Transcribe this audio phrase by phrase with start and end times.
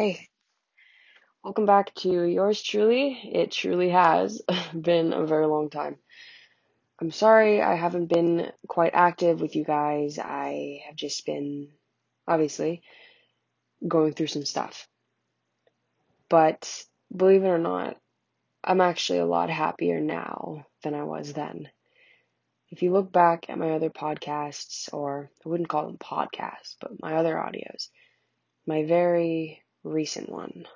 [0.00, 0.30] Hey,
[1.44, 3.20] welcome back to yours truly.
[3.34, 4.40] It truly has
[4.80, 5.98] been a very long time.
[6.98, 10.18] I'm sorry I haven't been quite active with you guys.
[10.18, 11.68] I have just been,
[12.26, 12.82] obviously,
[13.86, 14.88] going through some stuff.
[16.30, 16.82] But
[17.14, 17.98] believe it or not,
[18.64, 21.68] I'm actually a lot happier now than I was then.
[22.70, 27.02] If you look back at my other podcasts, or I wouldn't call them podcasts, but
[27.02, 27.90] my other audios,
[28.66, 30.66] my very recent one,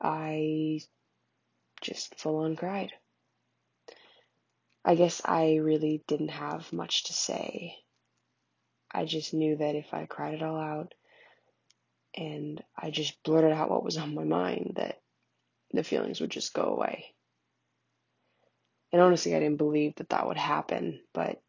[0.00, 0.80] I
[1.80, 2.92] just full on cried.
[4.84, 7.76] I guess I really didn't have much to say.
[8.92, 10.94] I just knew that if I cried it all out
[12.16, 15.00] and I just blurted out what was on my mind, that
[15.72, 17.06] the feelings would just go away.
[18.92, 21.42] And honestly, I didn't believe that that would happen, but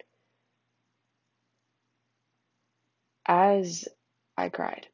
[3.27, 3.87] as
[4.35, 4.87] I cried,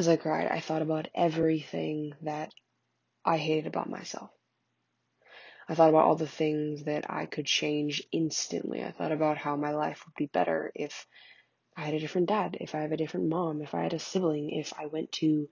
[0.00, 2.54] as I cried, I thought about everything that
[3.22, 4.30] I hated about myself.
[5.68, 8.82] I thought about all the things that I could change instantly.
[8.82, 11.06] I thought about how my life would be better if
[11.76, 13.98] I had a different dad, if I have a different mom, if I had a
[13.98, 15.46] sibling, if I went to,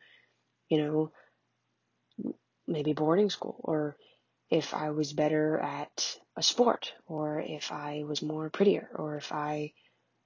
[0.71, 1.13] you know,
[2.67, 3.99] maybe boarding school, or
[4.49, 9.31] if I was better at a sport, or if I was more prettier, or if
[9.31, 9.75] I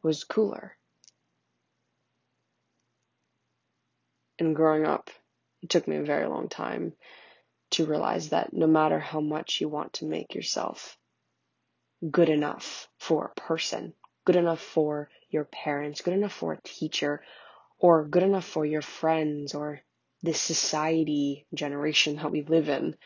[0.01, 0.77] was cooler.
[4.43, 5.09] And growing up,
[5.63, 6.95] it took me a very long time
[7.71, 10.99] to realize that no matter how much you want to make yourself
[12.11, 17.23] good enough for a person, good enough for your parents, good enough for a teacher,
[17.79, 19.81] or good enough for your friends, or
[20.25, 22.97] this society generation that we live in,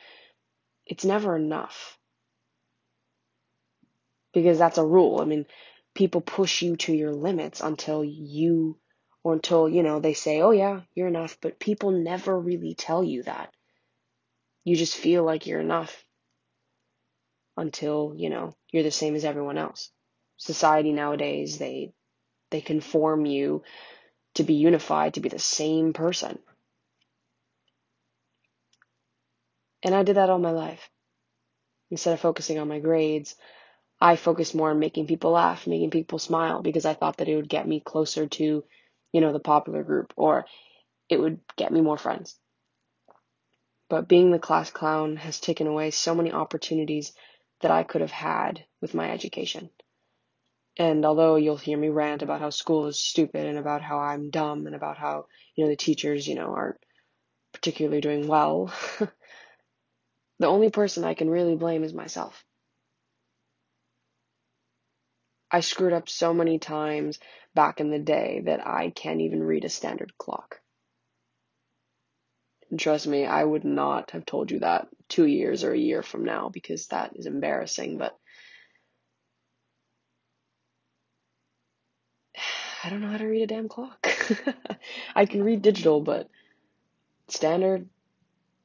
[0.86, 1.98] it's never enough.
[4.32, 5.20] Because that's a rule.
[5.20, 5.44] I mean,
[5.94, 8.78] people push you to your limits until you,
[9.26, 13.02] or until, you know, they say, oh yeah, you're enough, but people never really tell
[13.02, 13.52] you that.
[14.62, 16.04] You just feel like you're enough
[17.56, 19.90] until, you know, you're the same as everyone else.
[20.36, 21.92] Society nowadays, they,
[22.52, 23.64] they conform you
[24.34, 26.38] to be unified, to be the same person.
[29.82, 30.88] And I did that all my life.
[31.90, 33.34] Instead of focusing on my grades,
[34.00, 37.34] I focused more on making people laugh, making people smile, because I thought that it
[37.34, 38.62] would get me closer to,
[39.16, 40.44] you know, the popular group, or
[41.08, 42.38] it would get me more friends.
[43.88, 47.14] But being the class clown has taken away so many opportunities
[47.62, 49.70] that I could have had with my education.
[50.76, 54.28] And although you'll hear me rant about how school is stupid and about how I'm
[54.28, 56.84] dumb and about how, you know, the teachers, you know, aren't
[57.54, 58.70] particularly doing well,
[60.40, 62.44] the only person I can really blame is myself.
[65.56, 67.18] I screwed up so many times
[67.54, 70.60] back in the day that I can't even read a standard clock.
[72.76, 76.26] Trust me, I would not have told you that two years or a year from
[76.26, 78.14] now because that is embarrassing, but
[82.84, 84.06] I don't know how to read a damn clock.
[85.16, 86.28] I can read digital, but
[87.28, 87.88] standard,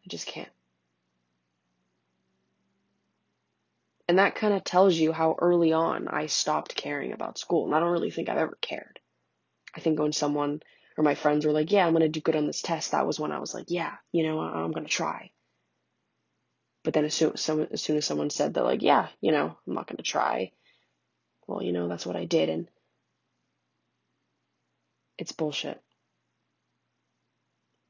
[0.04, 0.52] I just can't.
[4.12, 7.66] And that kind of tells you how early on I stopped caring about school.
[7.66, 9.00] And I don't really think I've ever cared.
[9.74, 10.62] I think when someone
[10.98, 13.08] or my friends were like, yeah, I'm going to do good on this test, that
[13.08, 15.32] was when I was like, yeah, you know, I'm going to try.
[16.84, 17.32] But then as soon,
[17.72, 20.52] as soon as someone said that, like, yeah, you know, I'm not going to try,
[21.48, 22.50] well, you know, that's what I did.
[22.50, 22.68] And
[25.18, 25.82] it's bullshit.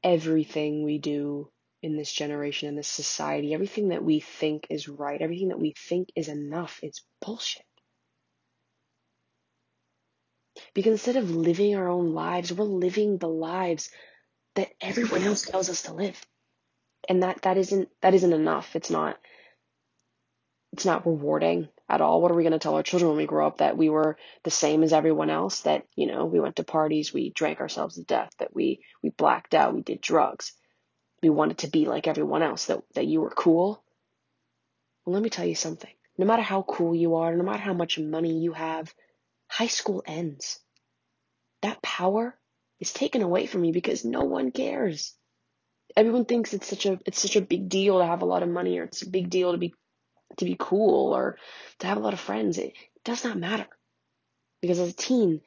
[0.04, 1.50] Everything we do
[1.82, 5.74] in this generation, in this society, everything that we think is right, everything that we
[5.76, 7.64] think is enough, it's bullshit.
[10.74, 13.90] Because instead of living our own lives, we're living the lives
[14.54, 16.20] that everyone else tells us to live.
[17.08, 18.76] And that, that isn't, that isn't enough.
[18.76, 19.18] It's not,
[20.72, 22.22] it's not rewarding at all.
[22.22, 24.16] What are we going to tell our children when we grow up that we were
[24.44, 25.60] the same as everyone else?
[25.62, 29.10] That, you know, we went to parties, we drank ourselves to death, that we, we
[29.10, 30.52] blacked out, we did drugs.
[31.22, 33.82] We wanted to be like everyone else, that, that you were cool.
[35.04, 35.90] Well, let me tell you something.
[36.18, 38.92] No matter how cool you are, no matter how much money you have,
[39.48, 40.58] high school ends.
[41.62, 42.36] That power
[42.80, 45.14] is taken away from you because no one cares.
[45.96, 48.48] Everyone thinks it's such a it's such a big deal to have a lot of
[48.48, 49.74] money or it's a big deal to be
[50.38, 51.36] to be cool or
[51.78, 52.58] to have a lot of friends.
[52.58, 53.66] It does not matter.
[54.60, 55.40] Because as a teen,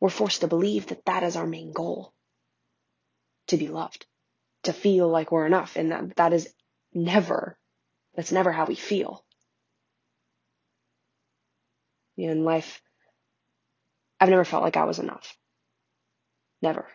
[0.00, 2.12] we're forced to believe that that is our main goal.
[3.48, 4.06] To be loved.
[4.64, 5.76] To feel like we're enough.
[5.76, 6.52] And that, that is
[6.92, 7.58] never,
[8.14, 9.24] that's never how we feel.
[12.16, 12.82] You know, in life,
[14.20, 15.36] I've never felt like I was enough.
[16.60, 16.86] Never.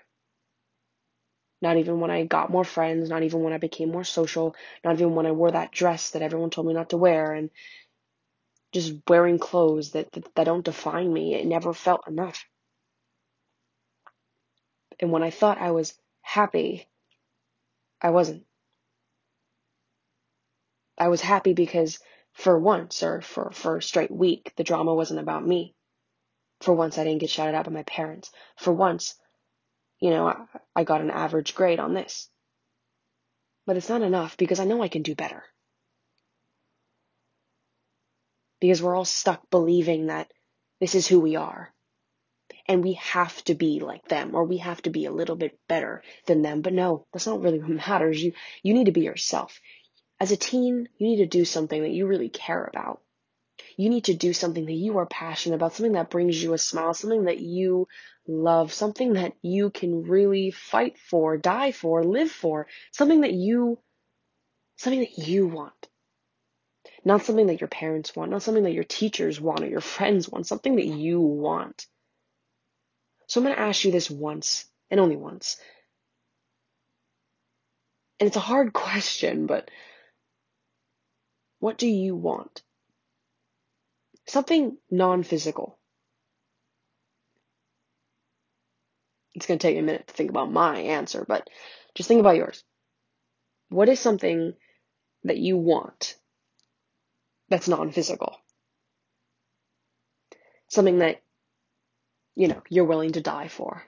[1.62, 4.94] Not even when I got more friends, not even when I became more social, not
[4.94, 7.50] even when I wore that dress that everyone told me not to wear and
[8.72, 11.34] just wearing clothes that, that, that don't define me.
[11.34, 12.46] It never felt enough.
[15.00, 16.88] And when I thought I was happy,
[18.06, 18.44] I wasn't.
[20.96, 21.98] I was happy because
[22.34, 25.74] for once, or for, for a straight week, the drama wasn't about me.
[26.62, 28.30] For once, I didn't get shouted at by my parents.
[28.58, 29.16] For once,
[30.00, 32.30] you know, I, I got an average grade on this.
[33.66, 35.44] But it's not enough because I know I can do better.
[38.62, 40.32] Because we're all stuck believing that
[40.80, 41.74] this is who we are.
[42.68, 45.60] And we have to be like them or we have to be a little bit
[45.68, 46.62] better than them.
[46.62, 48.22] But no, that's not really what matters.
[48.24, 48.34] You,
[48.64, 49.60] you need to be yourself.
[50.20, 53.02] As a teen, you need to do something that you really care about.
[53.78, 56.58] You need to do something that you are passionate about, something that brings you a
[56.58, 57.88] smile, something that you
[58.28, 63.78] love, something that you can really fight for, die for, live for, something that you,
[64.78, 65.74] something that you want.
[67.04, 70.30] Not something that your parents want, not something that your teachers want or your friends
[70.30, 71.86] want, something that you want.
[73.28, 75.58] So I'm going to ask you this once and only once.
[78.20, 79.70] And it's a hard question, but
[81.60, 82.62] what do you want?
[84.28, 85.78] Something non physical.
[89.34, 91.50] It's going to take a minute to think about my answer, but
[91.94, 92.64] just think about yours.
[93.70, 94.54] What is something
[95.24, 96.16] that you want
[97.50, 98.38] that's non physical?
[100.70, 101.22] Something that,
[102.36, 103.84] you know, you're willing to die for.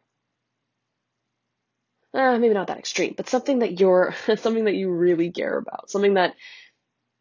[2.14, 5.90] Uh, maybe not that extreme, but something that you're, something that you really care about.
[5.90, 6.36] Something that,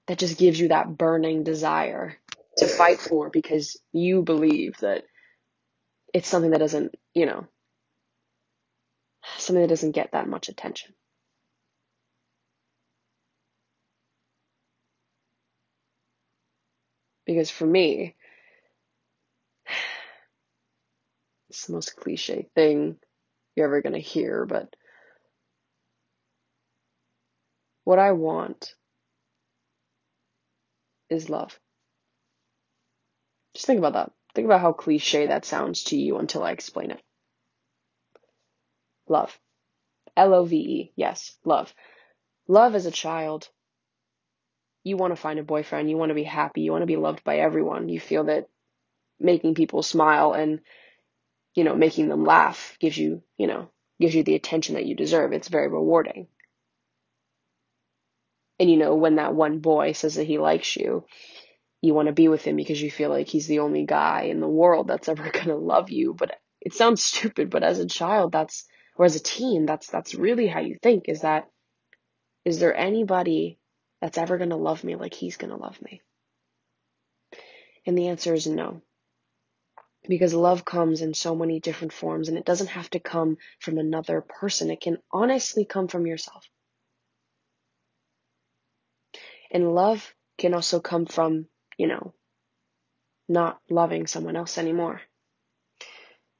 [0.06, 2.16] that just gives you that burning desire
[2.58, 5.04] to fight for because you believe that
[6.14, 7.46] it's something that doesn't, you know,
[9.38, 10.94] something that doesn't get that much attention.
[17.26, 18.14] Because for me,
[21.48, 22.96] it's the most cliche thing
[23.54, 24.74] you're ever going to hear, but
[27.84, 28.74] what I want
[31.08, 31.58] is love.
[33.54, 34.12] Just think about that.
[34.34, 37.00] Think about how cliche that sounds to you until I explain it.
[39.08, 39.38] Love.
[40.16, 40.92] L O V E.
[40.96, 41.72] Yes, love.
[42.48, 43.48] Love as a child.
[44.84, 45.88] You want to find a boyfriend.
[45.88, 46.62] You want to be happy.
[46.62, 47.88] You want to be loved by everyone.
[47.88, 48.48] You feel that
[49.18, 50.60] making people smile and,
[51.56, 53.68] you know, making them laugh gives you, you know,
[53.98, 55.32] gives you the attention that you deserve.
[55.32, 56.28] It's very rewarding.
[58.60, 61.04] And you know, when that one boy says that he likes you,
[61.80, 64.40] you want to be with him because you feel like he's the only guy in
[64.40, 66.14] the world that's ever going to love you.
[66.14, 68.66] But it sounds stupid, but as a child, that's,
[68.96, 71.48] or as a teen, that's, that's really how you think is that,
[72.44, 73.58] is there anybody
[74.00, 76.02] that's ever going to love me like he's going to love me?
[77.86, 78.82] And the answer is no.
[80.08, 83.78] Because love comes in so many different forms and it doesn't have to come from
[83.78, 84.70] another person.
[84.70, 86.48] It can honestly come from yourself.
[89.50, 92.14] And love can also come from, you know,
[93.28, 95.00] not loving someone else anymore.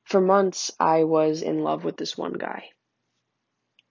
[0.04, 2.70] For months, I was in love with this one guy.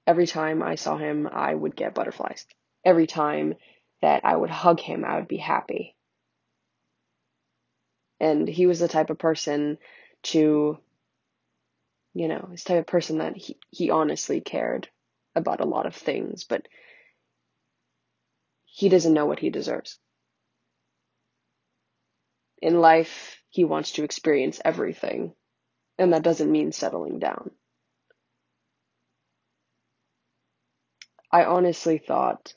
[0.08, 2.46] Every time I saw him, I would get butterflies.
[2.86, 3.56] Every time
[4.02, 5.95] that I would hug him, I would be happy.
[8.20, 9.78] And he was the type of person
[10.24, 10.80] to,
[12.14, 14.88] you know, his type of person that he, he honestly cared
[15.36, 16.68] about a lot of things, but
[18.66, 20.00] he doesn't know what he deserves.
[22.62, 25.34] In life, he wants to experience everything,
[25.98, 27.52] and that doesn't mean settling down.
[31.32, 32.56] I honestly thought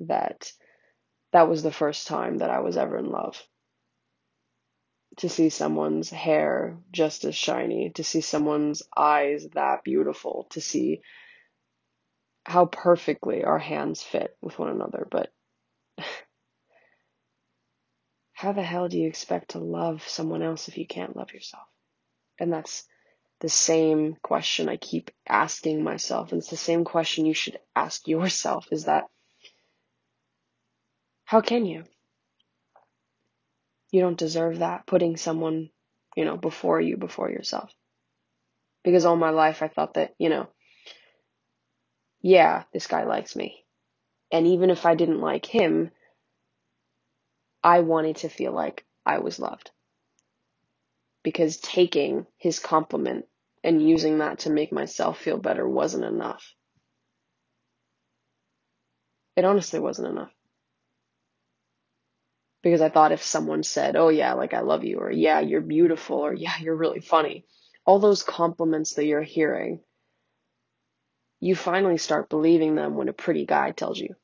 [0.00, 0.52] that
[1.32, 3.42] that was the first time that I was ever in love.
[5.20, 11.02] To see someone's hair just as shiny, to see someone's eyes that beautiful, to see
[12.44, 15.06] how perfectly our hands fit with one another.
[15.10, 15.30] But
[18.32, 21.68] how the hell do you expect to love someone else if you can't love yourself?
[22.38, 22.84] And that's
[23.40, 26.32] the same question I keep asking myself.
[26.32, 29.04] And it's the same question you should ask yourself is that
[31.24, 31.84] how can you?
[33.90, 35.70] You don't deserve that putting someone,
[36.16, 37.72] you know, before you, before yourself.
[38.84, 40.48] Because all my life I thought that, you know,
[42.22, 43.64] yeah, this guy likes me.
[44.30, 45.90] And even if I didn't like him,
[47.62, 49.70] I wanted to feel like I was loved.
[51.22, 53.26] Because taking his compliment
[53.62, 56.54] and using that to make myself feel better wasn't enough.
[59.36, 60.32] It honestly wasn't enough.
[62.62, 65.62] Because I thought if someone said, oh yeah, like I love you, or yeah, you're
[65.62, 67.46] beautiful, or yeah, you're really funny,
[67.86, 69.80] all those compliments that you're hearing,
[71.40, 74.14] you finally start believing them when a pretty guy tells you.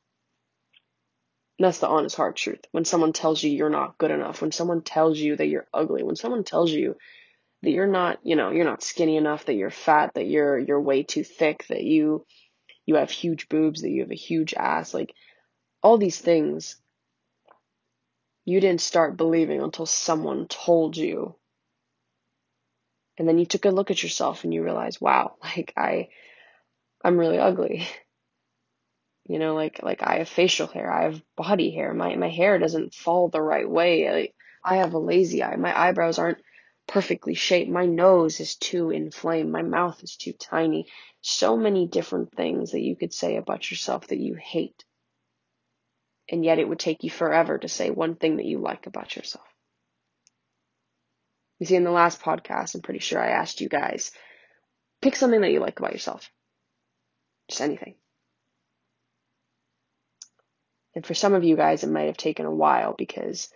[1.58, 2.60] That's the honest hard truth.
[2.72, 6.02] When someone tells you you're not good enough, when someone tells you that you're ugly,
[6.02, 6.96] when someone tells you
[7.62, 10.80] that you're not, you know, you're not skinny enough, that you're fat, that you're you're
[10.80, 12.26] way too thick, that you
[12.84, 15.14] you have huge boobs, that you have a huge ass, like
[15.82, 16.76] all these things
[18.46, 21.34] you didn't start believing until someone told you.
[23.18, 26.08] And then you took a look at yourself and you realize, wow, like I
[27.04, 27.86] I'm really ugly.
[29.28, 31.92] You know, like like I have facial hair, I have body hair.
[31.92, 34.08] My my hair doesn't fall the right way.
[34.08, 34.34] Like,
[34.64, 35.56] I have a lazy eye.
[35.56, 36.38] My eyebrows aren't
[36.86, 37.68] perfectly shaped.
[37.68, 39.50] My nose is too inflamed.
[39.50, 40.86] My mouth is too tiny.
[41.22, 44.84] So many different things that you could say about yourself that you hate.
[46.28, 49.14] And yet it would take you forever to say one thing that you like about
[49.14, 49.46] yourself.
[51.58, 54.12] You see, in the last podcast, I'm pretty sure I asked you guys
[55.00, 56.30] pick something that you like about yourself.
[57.48, 57.94] Just anything.
[60.94, 63.48] And for some of you guys, it might have taken a while because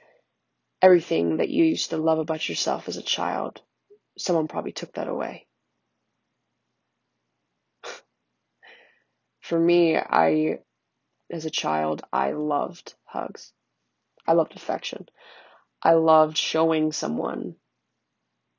[0.82, 3.60] everything that you used to love about yourself as a child,
[4.18, 5.46] someone probably took that away.
[9.40, 10.58] for me, I,
[11.30, 13.52] as a child, I loved hugs.
[14.26, 15.08] I loved affection.
[15.82, 17.56] I loved showing someone,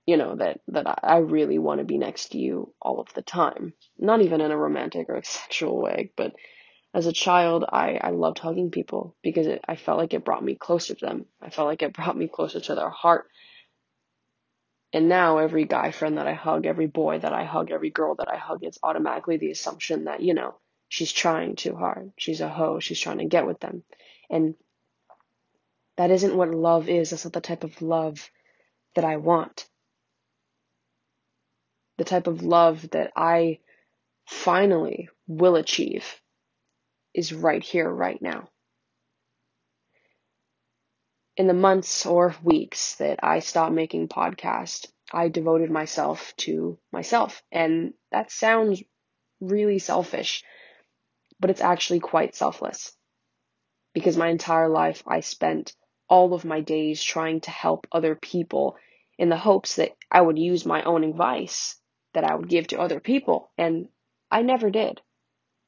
[0.06, 3.22] you know, that, that I really want to be next to you all of the
[3.22, 3.74] time.
[3.98, 6.34] Not even in a romantic or sexual way, but
[6.94, 10.44] as a child, I, I loved hugging people because it, I felt like it brought
[10.44, 11.26] me closer to them.
[11.42, 13.28] I felt like it brought me closer to their heart.
[14.94, 18.16] And now every guy friend that I hug, every boy that I hug, every girl
[18.16, 20.56] that I hug, it's automatically the assumption that, you know,
[20.92, 22.12] she's trying too hard.
[22.18, 22.82] She's a hoe.
[22.82, 23.84] She's trying to get with them.
[24.30, 24.56] And
[25.96, 27.10] that isn't what love is.
[27.12, 28.30] That's not the type of love
[28.96, 29.70] that I want.
[31.98, 33.60] The type of love that I
[34.28, 36.06] finally will achieve
[37.14, 38.50] is right here, right now.
[41.38, 47.42] In the months or weeks that I stopped making podcasts, I devoted myself to myself.
[47.50, 48.84] And that sounds
[49.40, 50.44] really selfish,
[51.42, 52.96] but it's actually quite selfless.
[53.94, 55.74] Because my entire life I spent
[56.08, 58.78] all of my days trying to help other people
[59.18, 61.76] in the hopes that I would use my own advice
[62.14, 63.52] that I would give to other people.
[63.58, 63.90] And
[64.30, 65.02] I never did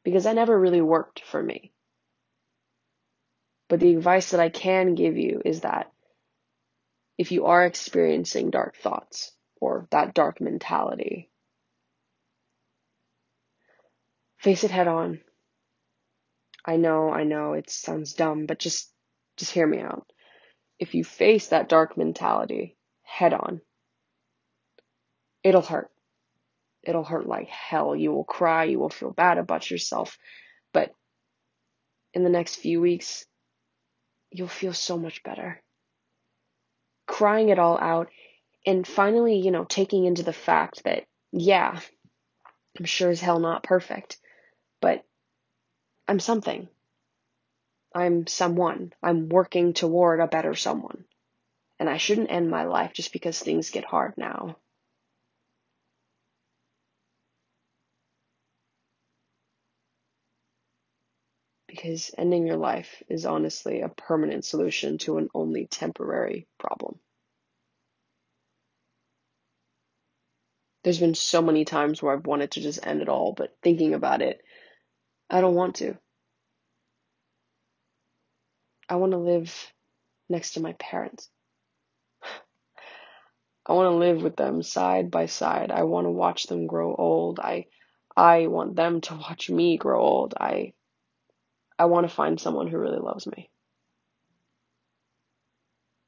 [0.04, 1.74] because that never really worked for me.
[3.70, 5.92] But the advice that I can give you is that
[7.18, 11.30] if you are experiencing dark thoughts or that dark mentality,
[14.38, 15.22] face it head on.
[16.66, 18.92] I know, I know it sounds dumb, but just
[19.38, 20.06] just hear me out.
[20.80, 23.62] If you face that dark mentality head on,
[25.44, 25.90] it'll hurt
[26.84, 27.96] it'll hurt like hell.
[27.96, 30.18] You will cry, you will feel bad about yourself.
[30.74, 30.92] But
[32.14, 33.26] in the next few weeks,
[34.32, 35.62] you'll feel so much better.
[37.08, 38.10] Crying it all out
[38.66, 41.80] and finally, you know, taking into the fact that, yeah,
[42.78, 44.18] I'm sure as hell not perfect,
[44.82, 45.04] but
[46.08, 46.68] I'm something.
[47.96, 48.94] I'm someone.
[49.02, 51.06] I'm working toward a better someone.
[51.80, 54.58] And I shouldn't end my life just because things get hard now.
[61.74, 67.00] because ending your life is honestly a permanent solution to an only temporary problem.
[70.84, 73.96] There's been so many times where I've wanted to just end it all, but thinking
[73.96, 74.44] about it,
[75.30, 75.98] I don't want to.
[78.90, 79.74] I want to live
[80.30, 81.30] next to my parents.
[83.66, 85.72] I want to live with them side by side.
[85.72, 87.40] I want to watch them grow old.
[87.40, 87.68] I
[88.16, 90.36] I want them to watch me grow old.
[90.40, 90.74] I
[91.80, 93.50] I want to find someone who really loves me.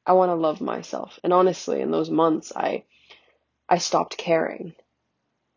[0.06, 1.20] I want to love myself.
[1.24, 2.84] And honestly, in those months, I,
[3.68, 4.76] I stopped caring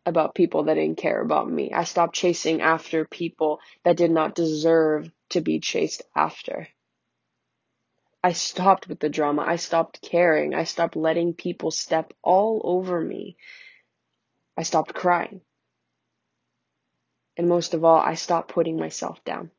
[0.05, 1.71] about people that didn't care about me.
[1.73, 6.67] I stopped chasing after people that did not deserve to be chased after.
[8.23, 9.43] I stopped with the drama.
[9.47, 10.53] I stopped caring.
[10.53, 13.37] I stopped letting people step all over me.
[14.57, 15.41] I stopped crying.
[17.37, 19.51] And most of all, I stopped putting myself down.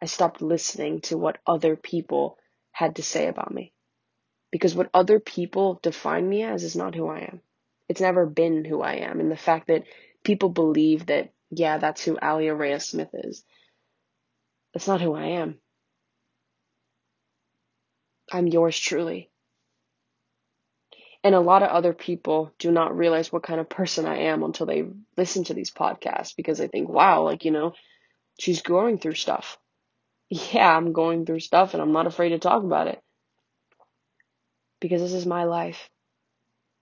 [0.00, 2.38] I stopped listening to what other people
[2.70, 3.72] had to say about me.
[4.52, 7.40] Because what other people define me as is not who I am.
[7.88, 9.20] It's never been who I am.
[9.20, 9.84] And the fact that
[10.22, 13.44] people believe that, yeah, that's who Alia Reyes Smith is,
[14.72, 15.58] that's not who I am.
[18.32, 19.30] I'm yours truly.
[21.22, 24.42] And a lot of other people do not realize what kind of person I am
[24.42, 24.84] until they
[25.16, 27.72] listen to these podcasts because they think, wow, like, you know,
[28.38, 29.58] she's going through stuff.
[30.30, 33.00] Yeah, I'm going through stuff and I'm not afraid to talk about it
[34.80, 35.88] because this is my life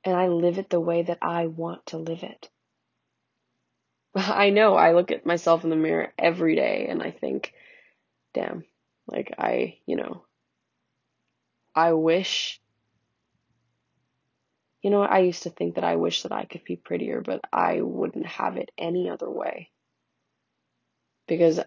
[0.04, 2.50] and I live it the way that I want to live it.
[4.14, 7.52] I know I look at myself in the mirror every day and I think,
[8.34, 8.64] damn,
[9.06, 10.24] like I, you know,
[11.74, 12.60] I wish
[14.82, 17.40] you know, I used to think that I wish that I could be prettier, but
[17.52, 19.70] I wouldn't have it any other way.
[21.28, 21.60] Because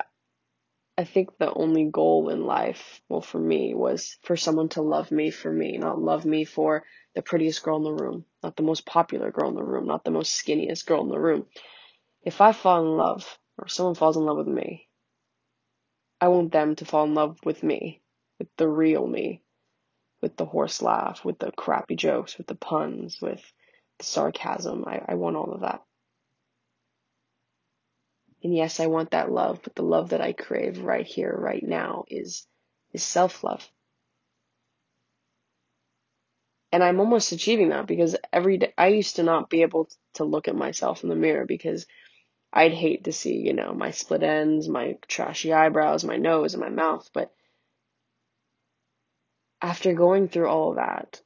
[0.98, 5.12] I think the only goal in life, well, for me, was for someone to love
[5.12, 6.86] me for me, not love me for
[7.16, 10.06] the prettiest girl in the room, not the most popular girl in the room, not
[10.06, 11.48] the most skinniest girl in the room.
[12.24, 14.88] If I fall in love, or someone falls in love with me,
[16.22, 18.02] I want them to fall in love with me,
[18.40, 19.44] with the real me,
[20.22, 23.44] with the horse laugh, with the crappy jokes, with the puns, with
[24.00, 24.86] the sarcasm.
[24.88, 25.82] I, I want all of that.
[28.46, 31.64] And yes, I want that love, but the love that I crave right here, right
[31.64, 32.46] now is,
[32.94, 33.68] is self-love.
[36.72, 40.26] And I'm almost achieving that because every day I used to not be able to
[40.26, 41.88] look at myself in the mirror because
[42.54, 46.62] I'd hate to see, you know, my split ends, my trashy eyebrows, my nose, and
[46.62, 47.10] my mouth.
[47.16, 47.34] But
[49.60, 51.20] after going through all of that,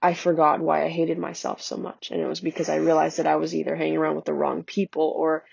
[0.00, 2.10] I forgot why I hated myself so much.
[2.10, 4.62] And it was because I realized that I was either hanging around with the wrong
[4.62, 5.44] people or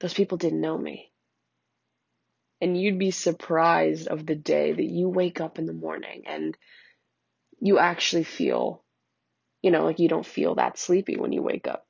[0.00, 1.12] those people didn't know me.
[2.60, 6.56] And you'd be surprised of the day that you wake up in the morning and
[7.60, 8.82] you actually feel,
[9.62, 11.86] you know, like you don't feel that sleepy when you wake up.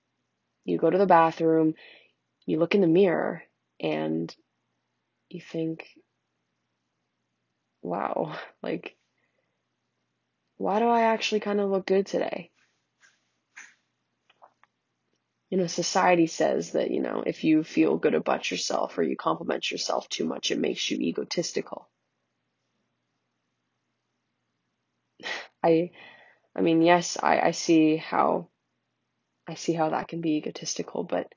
[0.65, 1.75] You go to the bathroom,
[2.45, 3.43] you look in the mirror,
[3.81, 4.35] and
[5.31, 5.89] you think,
[7.83, 8.97] wow, like,
[10.57, 12.51] why do I actually kind of look good today?
[15.51, 19.17] You know, society says that, you know, if you feel good about yourself or you
[19.17, 21.89] compliment yourself too much, it makes you egotistical.
[25.65, 25.91] I,
[26.55, 28.49] I mean, yes, I, I see how,
[29.47, 31.33] I see how that can be egotistical, but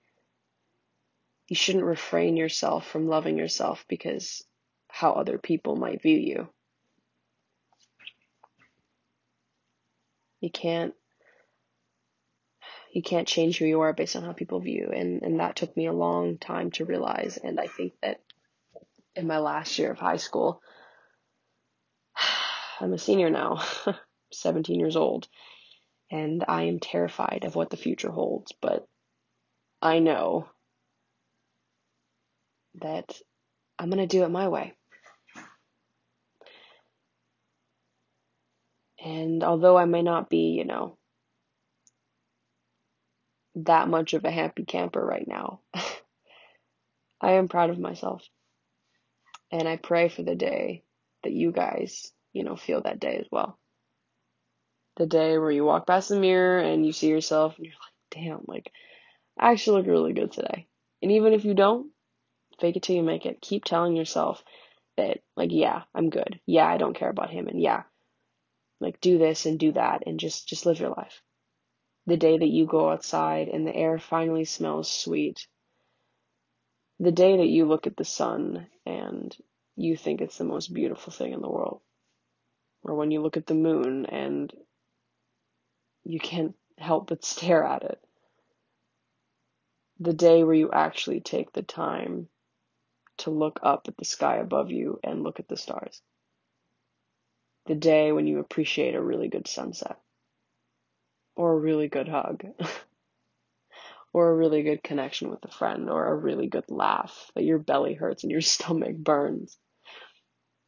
[1.47, 4.43] you shouldn't refrain yourself from loving yourself because
[4.89, 6.49] how other people might view you.
[10.41, 10.93] You can't
[12.91, 14.89] you can't change who you are based on how people view.
[14.89, 17.37] You and and that took me a long time to realize.
[17.37, 18.19] And I think that
[19.15, 20.61] in my last year of high school
[22.79, 23.63] I'm a senior now
[24.33, 25.27] 17 years old
[26.09, 28.51] and I am terrified of what the future holds.
[28.61, 28.87] But
[29.81, 30.47] I know
[32.81, 33.19] that
[33.79, 34.73] I'm going to do it my way.
[39.03, 40.97] And although I may not be you know
[43.55, 45.59] that much of a happy camper right now.
[47.21, 48.23] I am proud of myself.
[49.51, 50.83] And I pray for the day
[51.23, 53.57] that you guys, you know, feel that day as well.
[54.97, 58.23] The day where you walk past the mirror and you see yourself and you're like,
[58.23, 58.71] damn, like,
[59.37, 60.67] I actually look really good today.
[61.01, 61.91] And even if you don't,
[62.59, 63.41] fake it till you make it.
[63.41, 64.43] Keep telling yourself
[64.97, 66.39] that, like, yeah, I'm good.
[66.45, 67.47] Yeah, I don't care about him.
[67.47, 67.83] And yeah,
[68.79, 71.21] like, do this and do that and just, just live your life.
[72.07, 75.47] The day that you go outside and the air finally smells sweet
[77.01, 79.35] the day that you look at the sun and
[79.75, 81.81] you think it's the most beautiful thing in the world,
[82.83, 84.53] or when you look at the moon and
[86.03, 87.99] you can't help but stare at it,
[89.99, 92.27] the day where you actually take the time
[93.17, 96.03] to look up at the sky above you and look at the stars,
[97.65, 99.97] the day when you appreciate a really good sunset,
[101.35, 102.43] or a really good hug.
[104.13, 107.59] or a really good connection with a friend or a really good laugh that your
[107.59, 109.57] belly hurts and your stomach burns.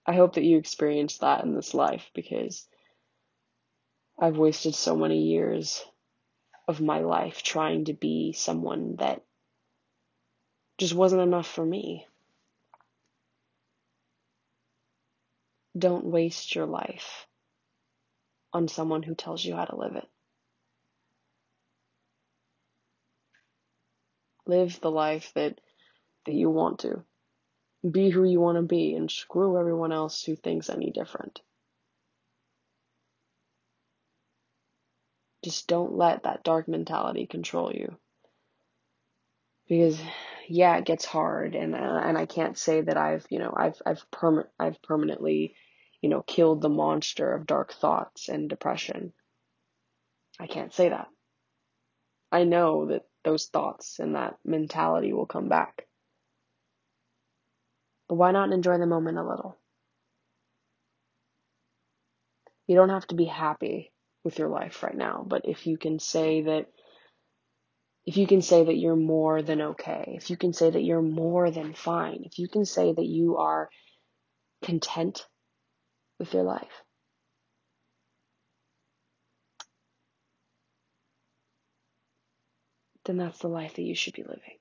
[0.06, 2.67] I hope that you experience that in this life because
[4.19, 5.84] I've wasted so many years
[6.67, 9.23] of my life trying to be someone that
[10.78, 12.08] just wasn't enough for me.
[15.78, 17.28] Don't waste your life
[18.54, 20.08] on someone who tells you how to live it.
[24.45, 25.60] Live the life that
[26.25, 27.03] that you want to.
[27.89, 31.41] Be who you want to be and screw everyone else who thinks any different.
[35.43, 37.97] Just don't let that dark mentality control you.
[39.67, 39.99] Because
[40.47, 43.82] yeah, it gets hard and uh, and I can't say that I've, you know, I've
[43.86, 45.56] I've perma- I've permanently,
[46.01, 49.13] you know, killed the monster of dark thoughts and depression.
[50.39, 51.08] I can't say that.
[52.32, 55.88] I know that those thoughts and that mentality will come back.
[58.08, 59.58] But why not enjoy the moment a little?
[62.68, 63.92] You don't have to be happy
[64.24, 66.68] with your life right now, but if you can say that
[68.06, 71.02] if you can say that you're more than okay, if you can say that you're
[71.02, 73.70] more than fine, if you can say that you are
[74.62, 75.26] content
[76.20, 76.83] with your life,
[83.06, 84.58] then that's the life that you should be living.